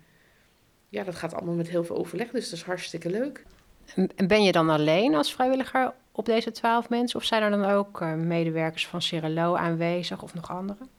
ja, 0.90 1.04
dat 1.04 1.16
gaat 1.16 1.34
allemaal 1.34 1.56
met 1.56 1.70
heel 1.70 1.84
veel 1.84 1.98
overleg. 1.98 2.30
Dus 2.30 2.50
dat 2.50 2.60
is 2.60 2.66
hartstikke 2.66 3.10
leuk. 3.10 3.44
En 4.16 4.28
ben 4.28 4.44
je 4.44 4.52
dan 4.52 4.70
alleen 4.70 5.16
als 5.16 5.34
vrijwilliger 5.34 5.94
op 6.18 6.26
deze 6.26 6.52
twaalf 6.52 6.90
mensen? 6.90 7.20
Of 7.20 7.26
zijn 7.26 7.44
er 7.44 7.50
dan 7.50 7.66
ook 7.66 8.02
uh, 8.02 8.14
medewerkers 8.14 8.88
van 8.88 9.02
Cirelo 9.02 9.56
aanwezig 9.56 10.24
of 10.24 10.34
nog 10.34 10.50
anderen? 10.50 10.90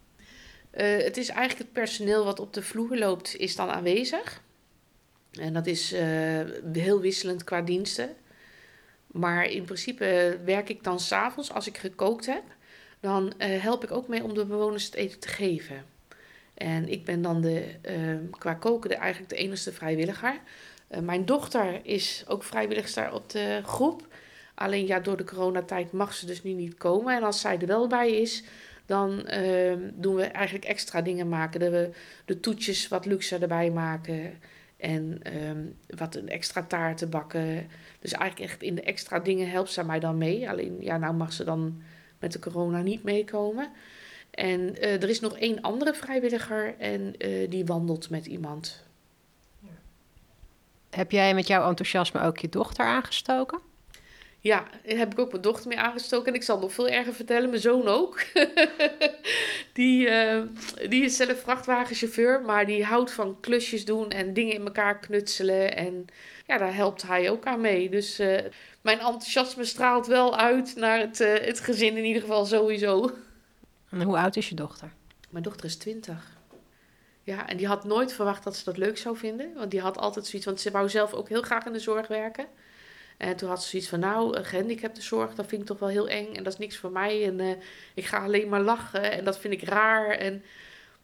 Uh, 0.73 0.97
het 0.97 1.17
is 1.17 1.29
eigenlijk 1.29 1.59
het 1.59 1.73
personeel 1.73 2.25
wat 2.25 2.41
op 2.41 2.53
de 2.53 2.63
vloer 2.63 2.97
loopt, 2.97 3.37
is 3.37 3.57
dan 3.57 3.71
aanwezig. 3.71 4.43
En 5.33 5.53
dat 5.53 5.67
is 5.67 5.93
uh, 5.93 6.01
heel 6.73 7.01
wisselend 7.01 7.45
qua 7.45 7.63
diensten. 7.63 8.17
Maar 9.07 9.45
in 9.45 9.65
principe 9.65 10.39
werk 10.45 10.69
ik 10.69 10.85
dan 10.85 11.01
s'avonds 11.01 11.53
als 11.53 11.67
ik 11.67 11.79
gekookt 11.79 12.27
heb. 12.27 12.43
Dan 13.01 13.33
help 13.39 13.85
ik 13.85 13.91
ook 13.91 14.09
mee 14.09 14.25
om 14.25 14.35
de 14.35 14.47
bewoners 14.47 14.85
het 14.85 14.95
eten 14.95 15.21
te 15.21 15.29
geven. 15.29 15.85
En 16.55 16.89
ik 16.89 17.05
ben 17.05 17.23
dan 17.23 17.41
de, 17.41 17.75
uh, 17.89 18.31
qua 18.39 18.55
koken 18.55 18.91
de, 18.91 18.97
eigenlijk 18.97 19.31
de 19.31 19.37
enige 19.37 19.73
vrijwilliger. 19.73 20.41
mijn 21.03 21.25
dochter 21.25 21.81
is 21.83 22.25
ook 22.27 22.43
vrijwilligster 22.43 23.13
op 23.13 23.31
de 23.31 23.61
groep. 23.65 24.08
Alleen 24.59 24.87
ja, 24.87 25.01
door 25.01 25.17
de 25.17 25.25
coronatijd 25.25 25.93
mag 25.93 26.15
ze 26.15 26.27
dus 26.27 26.43
nu 26.43 26.53
niet 26.53 26.75
komen. 26.75 27.17
En 27.17 27.23
als 27.23 27.41
zij 27.41 27.59
er 27.59 27.67
wel 27.67 27.87
bij 27.87 28.11
is, 28.11 28.43
dan 28.87 29.29
doen 29.95 30.15
we 30.15 30.23
eigenlijk 30.23 30.65
extra 30.65 31.03
dingen 31.03 31.29
maken. 31.29 31.61
Dat 31.61 31.71
we 31.71 31.91
de 32.25 32.41
toetjes 32.41 32.89
wat 32.89 33.07
luxe 33.07 33.39
erbij 33.39 33.71
maken. 33.71 34.39
En 34.77 35.21
um, 35.49 35.77
wat 35.87 36.15
een 36.15 36.29
extra 36.29 36.63
taart 36.63 37.11
bakken. 37.11 37.69
Dus 38.01 38.13
eigenlijk 38.13 38.51
echt 38.51 38.63
in 38.63 38.75
de 38.75 38.83
extra 38.83 39.19
dingen 39.19 39.51
helpt 39.51 39.71
ze 39.71 39.85
mij 39.85 40.01
dan 40.01 40.19
mee. 40.19 40.51
Alleen 40.51 40.77
ja, 40.81 40.97
nou 40.97 41.15
mag 41.15 41.33
ze 41.33 41.45
dan 41.45 41.83
met 42.19 42.33
de 42.33 42.39
corona 42.39 42.83
niet 42.83 43.03
meekomen. 43.03 43.71
En 44.31 44.81
eh, 44.81 45.03
er 45.03 45.09
is 45.09 45.21
nog 45.21 45.39
één 45.39 45.61
andere 45.61 45.95
vrijwilliger 45.95 46.75
en 46.79 47.17
eh, 47.17 47.51
die 47.51 47.65
wandelt 47.65 48.11
met 48.11 48.27
iemand. 48.27 48.87
Heb 50.91 51.11
jij 51.11 51.35
met 51.35 51.47
jouw 51.47 51.69
enthousiasme 51.69 52.21
ook 52.21 52.39
je 52.39 52.49
dochter 52.49 52.85
aangestoken? 52.85 53.61
Ja, 54.41 54.67
daar 54.87 54.97
heb 54.97 55.13
ik 55.13 55.19
ook 55.19 55.31
mijn 55.31 55.43
dochter 55.43 55.69
mee 55.69 55.79
aangestoken. 55.79 56.27
En 56.27 56.35
ik 56.35 56.43
zal 56.43 56.59
nog 56.59 56.73
veel 56.73 56.89
erger 56.89 57.15
vertellen, 57.15 57.49
mijn 57.49 57.63
zoon 57.63 57.89
ook. 57.89 58.23
die, 59.73 60.09
uh, 60.09 60.43
die 60.89 61.05
is 61.05 61.17
zelf 61.17 61.41
vrachtwagenchauffeur, 61.41 62.43
maar 62.43 62.67
die 62.67 62.85
houdt 62.85 63.13
van 63.13 63.41
klusjes 63.41 63.85
doen 63.85 64.11
en 64.11 64.33
dingen 64.33 64.55
in 64.55 64.65
elkaar 64.65 64.99
knutselen. 64.99 65.77
En 65.77 66.07
ja, 66.47 66.59
daar 66.59 66.75
helpt 66.75 67.03
hij 67.03 67.31
ook 67.31 67.45
aan 67.45 67.61
mee. 67.61 67.91
Dus 67.91 68.21
uh, 68.21 68.39
mijn 68.81 68.99
enthousiasme 68.99 69.65
straalt 69.65 70.07
wel 70.07 70.37
uit 70.37 70.77
naar 70.77 70.99
het, 70.99 71.21
uh, 71.21 71.35
het 71.35 71.61
gezin 71.61 71.97
in 71.97 72.05
ieder 72.05 72.23
geval 72.23 72.45
sowieso. 72.45 73.11
En 73.91 74.03
hoe 74.03 74.19
oud 74.19 74.37
is 74.37 74.49
je 74.49 74.55
dochter? 74.55 74.93
Mijn 75.31 75.45
dochter 75.45 75.65
is 75.65 75.77
20. 75.77 76.37
Ja, 77.23 77.49
en 77.49 77.57
die 77.57 77.67
had 77.67 77.85
nooit 77.85 78.13
verwacht 78.13 78.45
dat 78.45 78.57
ze 78.57 78.65
dat 78.65 78.77
leuk 78.77 78.99
zou 78.99 79.17
vinden. 79.17 79.55
Want 79.55 79.71
die 79.71 79.81
had 79.81 79.99
altijd 79.99 80.27
zoiets, 80.27 80.47
want 80.47 80.61
ze 80.61 80.71
wou 80.71 80.89
zelf 80.89 81.13
ook 81.13 81.29
heel 81.29 81.43
graag 81.43 81.67
in 81.67 81.73
de 81.73 81.79
zorg 81.79 82.09
werken. 82.09 82.47
En 83.19 83.37
toen 83.37 83.49
had 83.49 83.63
ze 83.63 83.69
zoiets 83.69 83.89
van, 83.89 84.01
nou, 84.01 84.43
gehandicaptenzorg, 84.43 85.35
dat 85.35 85.47
vind 85.47 85.61
ik 85.61 85.67
toch 85.67 85.79
wel 85.79 85.89
heel 85.89 86.09
eng. 86.09 86.35
En 86.35 86.43
dat 86.43 86.53
is 86.53 86.59
niks 86.59 86.77
voor 86.77 86.91
mij. 86.91 87.25
En 87.25 87.39
uh, 87.39 87.51
ik 87.95 88.05
ga 88.05 88.19
alleen 88.19 88.49
maar 88.49 88.61
lachen. 88.61 89.13
En 89.13 89.25
dat 89.25 89.39
vind 89.39 89.55
ik 89.55 89.63
raar. 89.63 90.11
En, 90.11 90.43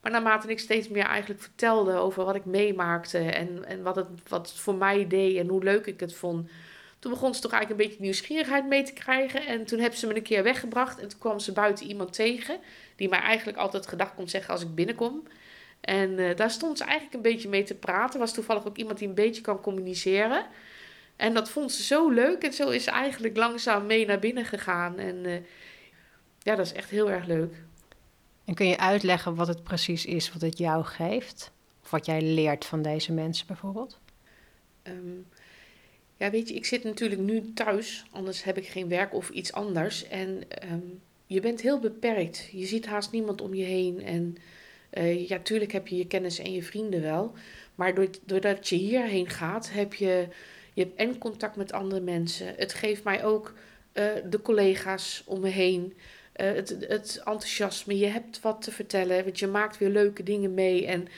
maar 0.01 0.13
naarmate 0.13 0.49
ik 0.49 0.59
steeds 0.59 0.89
meer 0.89 1.05
eigenlijk 1.05 1.41
vertelde 1.41 1.95
over 1.95 2.25
wat 2.25 2.35
ik 2.35 2.45
meemaakte. 2.45 3.19
En, 3.19 3.65
en 3.65 3.83
wat, 3.83 3.97
het, 3.97 4.07
wat 4.29 4.53
voor 4.53 4.75
mij 4.75 5.07
deed 5.07 5.37
en 5.37 5.49
hoe 5.49 5.63
leuk 5.63 5.87
ik 5.87 6.01
het 6.01 6.15
vond. 6.15 6.51
Toen 6.99 7.13
begon 7.13 7.35
ze 7.35 7.41
toch 7.41 7.53
eigenlijk 7.53 7.83
een 7.83 7.89
beetje 7.89 8.03
nieuwsgierigheid 8.03 8.67
mee 8.67 8.83
te 8.83 8.93
krijgen. 8.93 9.47
En 9.47 9.65
toen 9.65 9.79
heb 9.79 9.95
ze 9.95 10.07
me 10.07 10.17
een 10.17 10.23
keer 10.23 10.43
weggebracht. 10.43 11.01
En 11.01 11.09
toen 11.09 11.19
kwam 11.19 11.39
ze 11.39 11.53
buiten 11.53 11.87
iemand 11.87 12.13
tegen. 12.13 12.59
Die 12.97 13.09
mij 13.09 13.21
eigenlijk 13.21 13.59
altijd 13.59 13.87
gedag 13.87 14.15
kon 14.15 14.29
zeggen 14.29 14.53
als 14.53 14.63
ik 14.63 14.75
binnenkom. 14.75 15.23
En 15.81 16.11
uh, 16.11 16.37
daar 16.37 16.51
stond 16.51 16.79
ze 16.79 16.85
eigenlijk 16.85 17.15
een 17.15 17.33
beetje 17.33 17.49
mee 17.49 17.63
te 17.63 17.75
praten. 17.75 18.21
Was 18.21 18.35
toevallig 18.35 18.67
ook 18.67 18.77
iemand 18.77 18.99
die 18.99 19.09
een 19.09 19.15
beetje 19.15 19.43
kan 19.43 19.61
communiceren. 19.61 20.47
En 21.17 21.35
dat 21.35 21.51
vond 21.51 21.73
ze 21.73 21.83
zo 21.83 22.11
leuk. 22.11 22.43
En 22.43 22.53
zo 22.53 22.69
is 22.69 22.85
ze 22.85 22.91
eigenlijk 22.91 23.37
langzaam 23.37 23.87
mee 23.87 24.07
naar 24.07 24.19
binnen 24.19 24.45
gegaan. 24.45 24.99
En 24.99 25.17
uh, 25.25 25.35
ja, 26.39 26.55
dat 26.55 26.67
is 26.67 26.73
echt 26.73 26.91
heel 26.91 27.11
erg 27.11 27.27
leuk. 27.27 27.55
En 28.45 28.55
kun 28.55 28.67
je 28.67 28.79
uitleggen 28.79 29.35
wat 29.35 29.49
het 29.49 29.63
precies 29.63 30.05
is 30.05 30.33
wat 30.33 30.43
het 30.43 30.59
jou 30.59 30.85
geeft? 30.85 31.53
Of 31.83 31.91
wat 31.91 32.07
jij 32.07 32.23
leert 32.23 32.65
van 32.65 32.83
deze 32.83 33.13
mensen 33.13 33.47
bijvoorbeeld? 33.47 33.99
Um, 34.83 35.27
ja, 36.17 36.31
weet 36.31 36.49
je, 36.49 36.55
ik 36.55 36.65
zit 36.65 36.85
natuurlijk 36.85 37.21
nu 37.21 37.53
thuis. 37.53 38.05
Anders 38.11 38.45
heb 38.45 38.57
ik 38.57 38.67
geen 38.67 38.89
werk 38.89 39.15
of 39.15 39.29
iets 39.29 39.53
anders. 39.53 40.09
En 40.09 40.43
um, 40.73 41.01
je 41.27 41.41
bent 41.41 41.61
heel 41.61 41.81
beperkt. 41.81 42.49
Je 42.53 42.67
ziet 42.67 42.87
haast 42.87 43.13
niemand 43.13 43.41
om 43.41 43.55
je 43.55 43.65
heen. 43.65 44.03
En 44.03 44.37
uh, 44.93 45.29
ja, 45.29 45.39
tuurlijk 45.39 45.73
heb 45.73 45.89
je 45.89 45.97
je 45.97 46.07
kennis 46.07 46.39
en 46.39 46.53
je 46.53 46.63
vrienden 46.63 47.03
wel. 47.03 47.33
Maar 47.75 47.95
doordat 48.25 48.69
je 48.69 48.77
hierheen 48.77 49.29
gaat, 49.29 49.71
heb 49.73 49.95
je, 49.95 50.29
je 50.75 50.83
hebt 50.83 50.99
en 50.99 51.19
contact 51.19 51.57
met 51.57 51.73
andere 51.73 52.01
mensen. 52.01 52.55
Het 52.57 52.75
geeft 52.75 53.05
mij 53.05 53.25
ook 53.25 53.53
eh, 53.93 54.05
de 54.25 54.43
collega's 54.43 55.23
om 55.27 55.41
me 55.41 55.49
heen. 55.49 55.95
Eh, 56.33 56.53
het, 56.53 56.69
het 56.69 57.17
enthousiasme. 57.25 57.99
Je 57.99 58.07
hebt 58.07 58.41
wat 58.41 58.63
te 58.63 58.73
vertellen. 58.73 59.25
Want 59.25 59.39
je 59.39 59.47
maakt 59.47 59.79
weer 59.79 59.89
leuke 59.89 60.23
dingen 60.23 60.55
mee. 60.55 60.87
En 60.87 61.09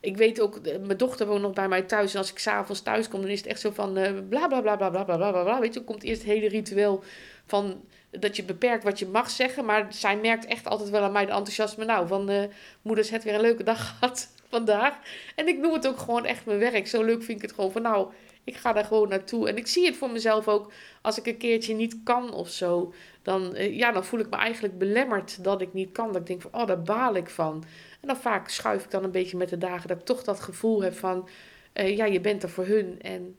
ik 0.00 0.16
weet 0.16 0.40
ook, 0.40 0.56
eh, 0.56 0.78
mijn 0.78 0.98
dochter 0.98 1.26
woont 1.26 1.42
nog 1.42 1.52
bij 1.52 1.68
mij 1.68 1.82
thuis. 1.82 2.12
En 2.12 2.18
als 2.18 2.30
ik 2.30 2.38
s'avonds 2.38 2.82
thuis 2.82 3.08
kom, 3.08 3.20
dan 3.20 3.30
is 3.30 3.38
het 3.38 3.48
echt 3.48 3.60
zo 3.60 3.70
van 3.70 3.98
uh, 3.98 4.10
bla, 4.28 4.46
bla 4.46 4.60
bla 4.60 4.76
bla 4.76 4.88
bla 4.90 5.04
bla 5.04 5.42
bla. 5.42 5.60
Weet 5.60 5.72
je, 5.72 5.78
dan 5.78 5.84
komt 5.84 6.02
eerst 6.02 6.22
het 6.22 6.30
hele 6.30 6.48
ritueel 6.48 7.04
van 7.46 7.84
dat 8.10 8.36
je 8.36 8.44
beperkt 8.44 8.84
wat 8.84 8.98
je 8.98 9.06
mag 9.06 9.30
zeggen. 9.30 9.64
Maar 9.64 9.86
zij 9.88 10.16
merkt 10.16 10.46
echt 10.46 10.66
altijd 10.66 10.90
wel 10.90 11.02
aan 11.02 11.12
mij 11.12 11.26
de 11.26 11.32
enthousiasme. 11.32 11.84
Nou, 11.84 12.06
van 12.06 12.30
uh, 12.30 12.42
moeders, 12.82 13.10
het 13.10 13.24
weer 13.24 13.34
een 13.34 13.40
leuke 13.40 13.62
dag 13.62 13.88
gehad 13.98 14.28
vandaag. 14.48 14.98
En 15.34 15.48
ik 15.48 15.58
noem 15.58 15.72
het 15.72 15.86
ook 15.86 15.98
gewoon 15.98 16.24
echt 16.24 16.46
mijn 16.46 16.58
werk. 16.58 16.86
Zo 16.86 17.02
leuk 17.02 17.22
vind 17.22 17.36
ik 17.38 17.42
het 17.42 17.52
gewoon 17.52 17.72
van 17.72 17.82
nou 17.82 18.08
ik 18.46 18.56
ga 18.56 18.72
daar 18.72 18.84
gewoon 18.84 19.08
naartoe. 19.08 19.48
En 19.48 19.56
ik 19.56 19.66
zie 19.66 19.86
het 19.86 19.96
voor 19.96 20.10
mezelf 20.10 20.48
ook 20.48 20.72
als 21.02 21.18
ik 21.18 21.26
een 21.26 21.36
keertje 21.36 21.74
niet 21.74 21.96
kan 22.04 22.32
of 22.32 22.50
zo. 22.50 22.92
Dan, 23.22 23.56
uh, 23.56 23.76
ja, 23.76 23.92
dan 23.92 24.04
voel 24.04 24.20
ik 24.20 24.30
me 24.30 24.36
eigenlijk 24.36 24.78
belemmerd 24.78 25.44
dat 25.44 25.60
ik 25.60 25.72
niet 25.72 25.92
kan. 25.92 26.06
Dat 26.06 26.20
ik 26.20 26.26
denk 26.26 26.42
van, 26.42 26.54
oh, 26.54 26.66
daar 26.66 26.82
baal 26.82 27.14
ik 27.14 27.30
van. 27.30 27.64
En 28.00 28.08
dan 28.08 28.16
vaak 28.16 28.48
schuif 28.48 28.84
ik 28.84 28.90
dan 28.90 29.04
een 29.04 29.10
beetje 29.10 29.36
met 29.36 29.48
de 29.48 29.58
dagen 29.58 29.88
dat 29.88 29.98
ik 29.98 30.04
toch 30.04 30.22
dat 30.24 30.40
gevoel 30.40 30.82
heb 30.82 30.94
van, 30.94 31.28
uh, 31.74 31.96
ja, 31.96 32.04
je 32.04 32.20
bent 32.20 32.42
er 32.42 32.50
voor 32.50 32.66
hun 32.66 33.02
en 33.02 33.36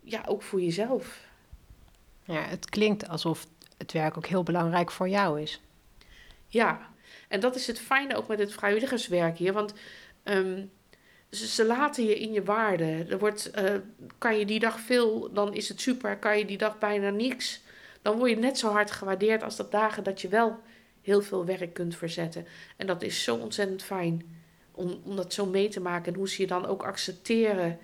ja, 0.00 0.24
ook 0.26 0.42
voor 0.42 0.60
jezelf. 0.60 1.20
Ja, 2.24 2.42
het 2.42 2.70
klinkt 2.70 3.08
alsof 3.08 3.46
het 3.76 3.92
werk 3.92 4.16
ook 4.16 4.26
heel 4.26 4.42
belangrijk 4.42 4.90
voor 4.90 5.08
jou 5.08 5.40
is. 5.40 5.60
Ja, 6.46 6.88
en 7.28 7.40
dat 7.40 7.56
is 7.56 7.66
het 7.66 7.80
fijne 7.80 8.16
ook 8.16 8.28
met 8.28 8.38
het 8.38 8.52
vrijwilligerswerk 8.52 9.38
hier, 9.38 9.52
want 9.52 9.74
um, 10.24 10.70
ze, 11.30 11.46
ze, 11.46 11.64
laten 11.64 12.04
je 12.04 12.18
in 12.18 12.32
je 12.32 12.42
waarde. 12.42 13.06
Er 13.08 13.18
wordt, 13.18 13.50
uh, 13.58 13.74
kan 14.18 14.38
je 14.38 14.44
die 14.44 14.60
dag 14.60 14.80
veel, 14.80 15.32
dan 15.32 15.54
is 15.54 15.68
het 15.68 15.80
super. 15.80 16.16
Kan 16.16 16.38
je 16.38 16.44
die 16.44 16.58
dag 16.58 16.78
bijna 16.78 17.10
niks, 17.10 17.60
dan 18.02 18.18
word 18.18 18.30
je 18.30 18.36
net 18.36 18.58
zo 18.58 18.70
hard 18.70 18.90
gewaardeerd 18.90 19.42
als 19.42 19.56
dat 19.56 19.70
dagen 19.70 20.04
dat 20.04 20.20
je 20.20 20.28
wel 20.28 20.60
heel 21.02 21.22
veel 21.22 21.44
werk 21.44 21.74
kunt 21.74 21.96
verzetten. 21.96 22.46
En 22.76 22.86
dat 22.86 23.02
is 23.02 23.24
zo 23.24 23.36
ontzettend 23.36 23.82
fijn 23.82 24.36
om, 24.72 25.00
om 25.04 25.16
dat 25.16 25.32
zo 25.32 25.46
mee 25.46 25.68
te 25.68 25.80
maken 25.80 26.12
en 26.12 26.18
hoe 26.18 26.28
ze 26.28 26.42
je 26.42 26.48
dan 26.48 26.66
ook 26.66 26.82
accepteren. 26.82 27.78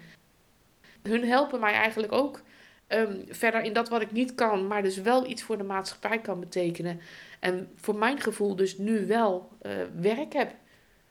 Hun 1.03 1.25
helpen 1.25 1.61
mij 1.61 1.73
eigenlijk 1.73 2.13
ook 2.13 2.43
um, 2.89 3.25
verder 3.29 3.63
in 3.63 3.73
dat 3.73 3.89
wat 3.89 4.01
ik 4.01 4.13
niet 4.13 4.35
kan, 4.35 4.67
maar 4.67 4.83
dus 4.83 4.97
wel 4.97 5.27
iets 5.27 5.43
voor 5.43 5.59
de 5.59 5.65
maatschappij 5.65 6.21
kan 6.21 6.41
betekenen. 6.41 7.01
En 7.41 7.71
voor 7.77 7.97
mijn 7.97 8.21
gevoel 8.21 8.57
dus 8.57 8.79
nu 8.79 9.07
wel 9.07 9.49
uh, 9.63 9.73
werk 10.01 10.33
heb. 10.33 10.55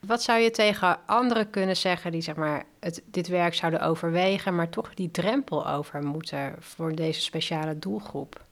Wat 0.06 0.24
zou 0.24 0.40
je 0.40 0.52
tegen 0.52 1.00
anderen 1.06 1.50
kunnen 1.50 1.78
zeggen 1.78 2.12
die 2.12 2.22
zeg 2.22 2.36
maar, 2.36 2.66
het, 2.80 3.02
dit 3.06 3.28
werk 3.28 3.54
zouden 3.54 3.82
overwegen, 3.82 4.56
maar 4.56 4.70
toch 4.70 4.94
die 4.94 5.12
drempel 5.12 5.68
over 5.68 6.04
moeten 6.04 6.56
voor 6.60 6.96
deze 6.96 7.22
speciale 7.22 7.80
doelgroep? 7.80 8.46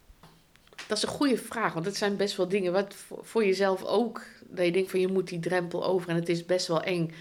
Dat 0.88 0.98
is 0.98 1.04
een 1.04 1.10
goede 1.10 1.38
vraag, 1.38 1.74
want 1.74 1.86
het 1.86 1.98
zijn 1.98 2.16
best 2.16 2.36
wel 2.36 2.48
dingen 2.48 2.72
wat 2.72 2.96
voor 3.22 3.46
jezelf 3.46 3.84
ook. 3.84 4.22
Dat 4.48 4.66
je 4.66 4.72
denkt 4.72 4.92
van 4.92 5.00
je 5.00 5.08
moet 5.08 5.28
die 5.28 5.40
drempel 5.40 5.86
over 5.86 6.10
en 6.10 6.16
het 6.16 6.30
is 6.30 6.46
best 6.46 6.68
wel 6.68 6.82
eng. 6.82 7.12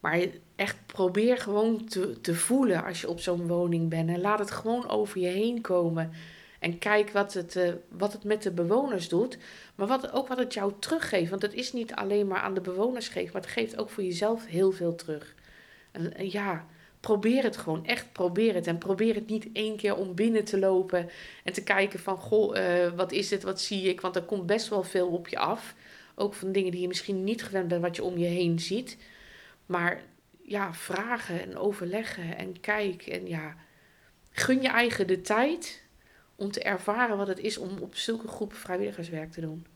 Maar 0.00 0.20
echt 0.56 0.76
probeer 0.86 1.38
gewoon 1.38 1.84
te, 1.84 2.20
te 2.20 2.34
voelen 2.34 2.84
als 2.84 3.00
je 3.00 3.08
op 3.08 3.20
zo'n 3.20 3.46
woning 3.46 3.88
bent. 3.88 4.08
En 4.08 4.20
laat 4.20 4.38
het 4.38 4.50
gewoon 4.50 4.88
over 4.88 5.20
je 5.20 5.26
heen 5.26 5.60
komen. 5.60 6.12
En 6.64 6.78
kijk 6.78 7.10
wat 7.10 7.32
het, 7.32 7.56
uh, 7.56 7.72
wat 7.88 8.12
het 8.12 8.24
met 8.24 8.42
de 8.42 8.50
bewoners 8.50 9.08
doet. 9.08 9.38
Maar 9.74 9.86
wat, 9.86 10.12
ook 10.12 10.28
wat 10.28 10.38
het 10.38 10.54
jou 10.54 10.72
teruggeeft. 10.78 11.30
Want 11.30 11.42
het 11.42 11.54
is 11.54 11.72
niet 11.72 11.94
alleen 11.94 12.26
maar 12.26 12.40
aan 12.40 12.54
de 12.54 12.60
bewoners 12.60 13.08
geeft. 13.08 13.32
Maar 13.32 13.42
het 13.42 13.50
geeft 13.50 13.78
ook 13.78 13.90
voor 13.90 14.02
jezelf 14.02 14.46
heel 14.46 14.72
veel 14.72 14.94
terug. 14.94 15.34
En, 15.92 16.30
ja, 16.30 16.66
probeer 17.00 17.42
het 17.42 17.56
gewoon. 17.56 17.86
Echt 17.86 18.12
probeer 18.12 18.54
het. 18.54 18.66
En 18.66 18.78
probeer 18.78 19.14
het 19.14 19.26
niet 19.26 19.48
één 19.52 19.76
keer 19.76 19.96
om 19.96 20.14
binnen 20.14 20.44
te 20.44 20.58
lopen. 20.58 21.10
En 21.44 21.52
te 21.52 21.62
kijken 21.62 21.98
van, 21.98 22.16
goh, 22.16 22.56
uh, 22.56 22.92
wat 22.96 23.12
is 23.12 23.28
dit? 23.28 23.42
Wat 23.42 23.60
zie 23.60 23.88
ik? 23.88 24.00
Want 24.00 24.16
er 24.16 24.22
komt 24.22 24.46
best 24.46 24.68
wel 24.68 24.82
veel 24.82 25.08
op 25.08 25.28
je 25.28 25.38
af. 25.38 25.74
Ook 26.14 26.34
van 26.34 26.52
dingen 26.52 26.70
die 26.70 26.80
je 26.80 26.88
misschien 26.88 27.24
niet 27.24 27.42
gewend 27.42 27.68
bent. 27.68 27.82
Wat 27.82 27.96
je 27.96 28.04
om 28.04 28.18
je 28.18 28.26
heen 28.26 28.58
ziet. 28.58 28.96
Maar 29.66 30.02
ja, 30.42 30.74
vragen 30.74 31.42
en 31.42 31.56
overleggen 31.56 32.36
en 32.36 32.60
kijk. 32.60 33.06
En 33.06 33.26
ja, 33.26 33.56
gun 34.30 34.62
je 34.62 34.68
eigen 34.68 35.06
de 35.06 35.20
tijd 35.20 35.82
om 36.36 36.50
te 36.50 36.62
ervaren 36.62 37.16
wat 37.16 37.26
het 37.26 37.38
is 37.38 37.58
om 37.58 37.78
op 37.80 37.94
zulke 37.94 38.28
groepen 38.28 38.56
vrijwilligerswerk 38.56 39.32
te 39.32 39.40
doen. 39.40 39.66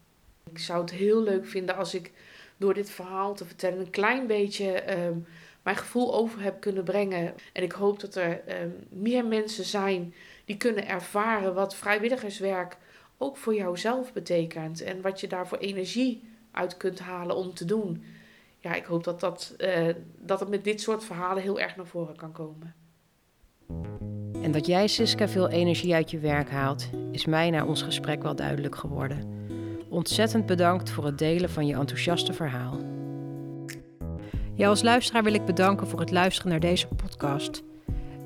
Ik 0.50 0.58
zou 0.58 0.80
het 0.80 0.90
heel 0.90 1.22
leuk 1.22 1.46
vinden 1.46 1.76
als 1.76 1.94
ik 1.94 2.12
door 2.56 2.74
dit 2.74 2.90
verhaal 2.90 3.34
te 3.34 3.44
vertellen 3.44 3.78
een 3.78 3.90
klein 3.90 4.26
beetje 4.26 4.98
um, 4.98 5.26
mijn 5.62 5.76
gevoel 5.76 6.14
over 6.14 6.42
heb 6.42 6.60
kunnen 6.60 6.84
brengen. 6.84 7.34
En 7.52 7.62
ik 7.62 7.72
hoop 7.72 8.00
dat 8.00 8.14
er 8.14 8.62
um, 8.62 8.76
meer 8.88 9.24
mensen 9.24 9.64
zijn 9.64 10.14
die 10.44 10.56
kunnen 10.56 10.88
ervaren 10.88 11.54
wat 11.54 11.74
vrijwilligerswerk 11.74 12.76
ook 13.16 13.36
voor 13.36 13.54
jouzelf 13.54 14.12
betekent. 14.12 14.82
En 14.82 15.00
wat 15.00 15.20
je 15.20 15.28
daar 15.28 15.48
voor 15.48 15.58
energie 15.58 16.28
uit 16.50 16.76
kunt 16.76 16.98
halen 16.98 17.36
om 17.36 17.54
te 17.54 17.64
doen 17.64 18.04
ja, 18.60 18.74
ik 18.74 18.84
hoop 18.84 19.04
dat, 19.04 19.20
dat, 19.20 19.54
uh, 19.58 19.88
dat 20.18 20.40
het 20.40 20.48
met 20.48 20.64
dit 20.64 20.80
soort 20.80 21.04
verhalen 21.04 21.42
heel 21.42 21.60
erg 21.60 21.76
naar 21.76 21.86
voren 21.86 22.16
kan 22.16 22.32
komen. 22.32 22.74
En 24.42 24.52
dat 24.52 24.66
jij, 24.66 24.86
Siska, 24.86 25.28
veel 25.28 25.48
energie 25.48 25.94
uit 25.94 26.10
je 26.10 26.18
werk 26.18 26.50
haalt, 26.50 26.90
is 27.12 27.24
mij 27.24 27.50
na 27.50 27.64
ons 27.64 27.82
gesprek 27.82 28.22
wel 28.22 28.34
duidelijk 28.34 28.76
geworden. 28.76 29.36
Ontzettend 29.88 30.46
bedankt 30.46 30.90
voor 30.90 31.04
het 31.04 31.18
delen 31.18 31.50
van 31.50 31.66
je 31.66 31.74
enthousiaste 31.74 32.32
verhaal. 32.32 32.78
Jou 34.54 34.70
als 34.70 34.82
luisteraar 34.82 35.22
wil 35.22 35.34
ik 35.34 35.44
bedanken 35.44 35.86
voor 35.86 36.00
het 36.00 36.10
luisteren 36.10 36.50
naar 36.50 36.60
deze 36.60 36.86
podcast. 36.86 37.62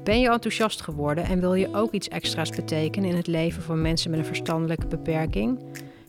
Ben 0.04 0.20
je 0.20 0.30
enthousiast 0.30 0.80
geworden 0.80 1.24
en 1.24 1.40
wil 1.40 1.54
je 1.54 1.74
ook 1.74 1.92
iets 1.92 2.08
extra's 2.08 2.50
betekenen 2.50 3.10
in 3.10 3.16
het 3.16 3.26
leven 3.26 3.62
van 3.62 3.82
mensen 3.82 4.10
met 4.10 4.18
een 4.18 4.26
verstandelijke 4.26 4.86
beperking? 4.86 5.58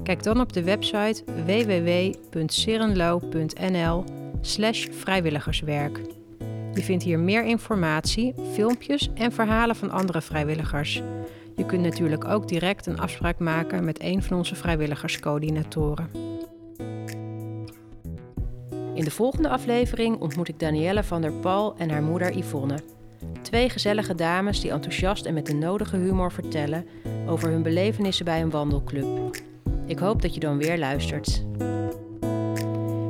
Kijk 0.03 0.23
dan 0.23 0.39
op 0.39 0.53
de 0.53 0.63
website 0.63 1.23
www.serenlo.nl 1.45 4.03
slash 4.41 4.87
vrijwilligerswerk. 4.91 6.01
Je 6.73 6.81
vindt 6.81 7.03
hier 7.03 7.19
meer 7.19 7.45
informatie, 7.45 8.33
filmpjes 8.53 9.09
en 9.13 9.31
verhalen 9.31 9.75
van 9.75 9.91
andere 9.91 10.21
vrijwilligers. 10.21 11.01
Je 11.55 11.65
kunt 11.65 11.81
natuurlijk 11.81 12.25
ook 12.25 12.47
direct 12.47 12.85
een 12.85 12.99
afspraak 12.99 13.39
maken 13.39 13.85
met 13.85 14.01
een 14.01 14.23
van 14.23 14.37
onze 14.37 14.55
vrijwilligerscoördinatoren. 14.55 16.09
In 18.93 19.03
de 19.03 19.11
volgende 19.11 19.49
aflevering 19.49 20.19
ontmoet 20.19 20.47
ik 20.47 20.59
Danielle 20.59 21.03
van 21.03 21.21
der 21.21 21.31
Pal 21.31 21.75
en 21.77 21.89
haar 21.89 22.03
moeder 22.03 22.37
Yvonne. 22.37 22.79
Twee 23.41 23.69
gezellige 23.69 24.15
dames 24.15 24.59
die 24.59 24.71
enthousiast 24.71 25.25
en 25.25 25.33
met 25.33 25.45
de 25.45 25.53
nodige 25.53 25.97
humor 25.97 26.31
vertellen 26.31 26.85
over 27.27 27.49
hun 27.49 27.63
belevenissen 27.63 28.25
bij 28.25 28.41
een 28.41 28.49
wandelclub. 28.49 29.37
Ik 29.85 29.99
hoop 29.99 30.21
dat 30.21 30.33
je 30.33 30.39
dan 30.39 30.57
weer 30.57 30.77
luistert. 30.77 31.45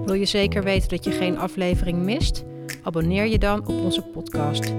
Wil 0.05 0.13
je 0.13 0.25
zeker 0.25 0.63
weten 0.63 0.89
dat 0.89 1.03
je 1.03 1.11
geen 1.11 1.37
aflevering 1.37 1.97
mist? 1.97 2.43
Abonneer 2.83 3.27
je 3.27 3.37
dan 3.37 3.59
op 3.59 3.81
onze 3.83 4.01
podcast. 4.01 4.73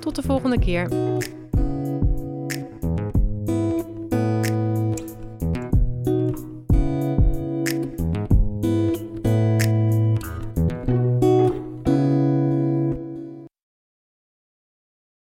Tot 0.00 0.14
de 0.14 0.22
volgende 0.22 0.58
keer. 0.58 0.88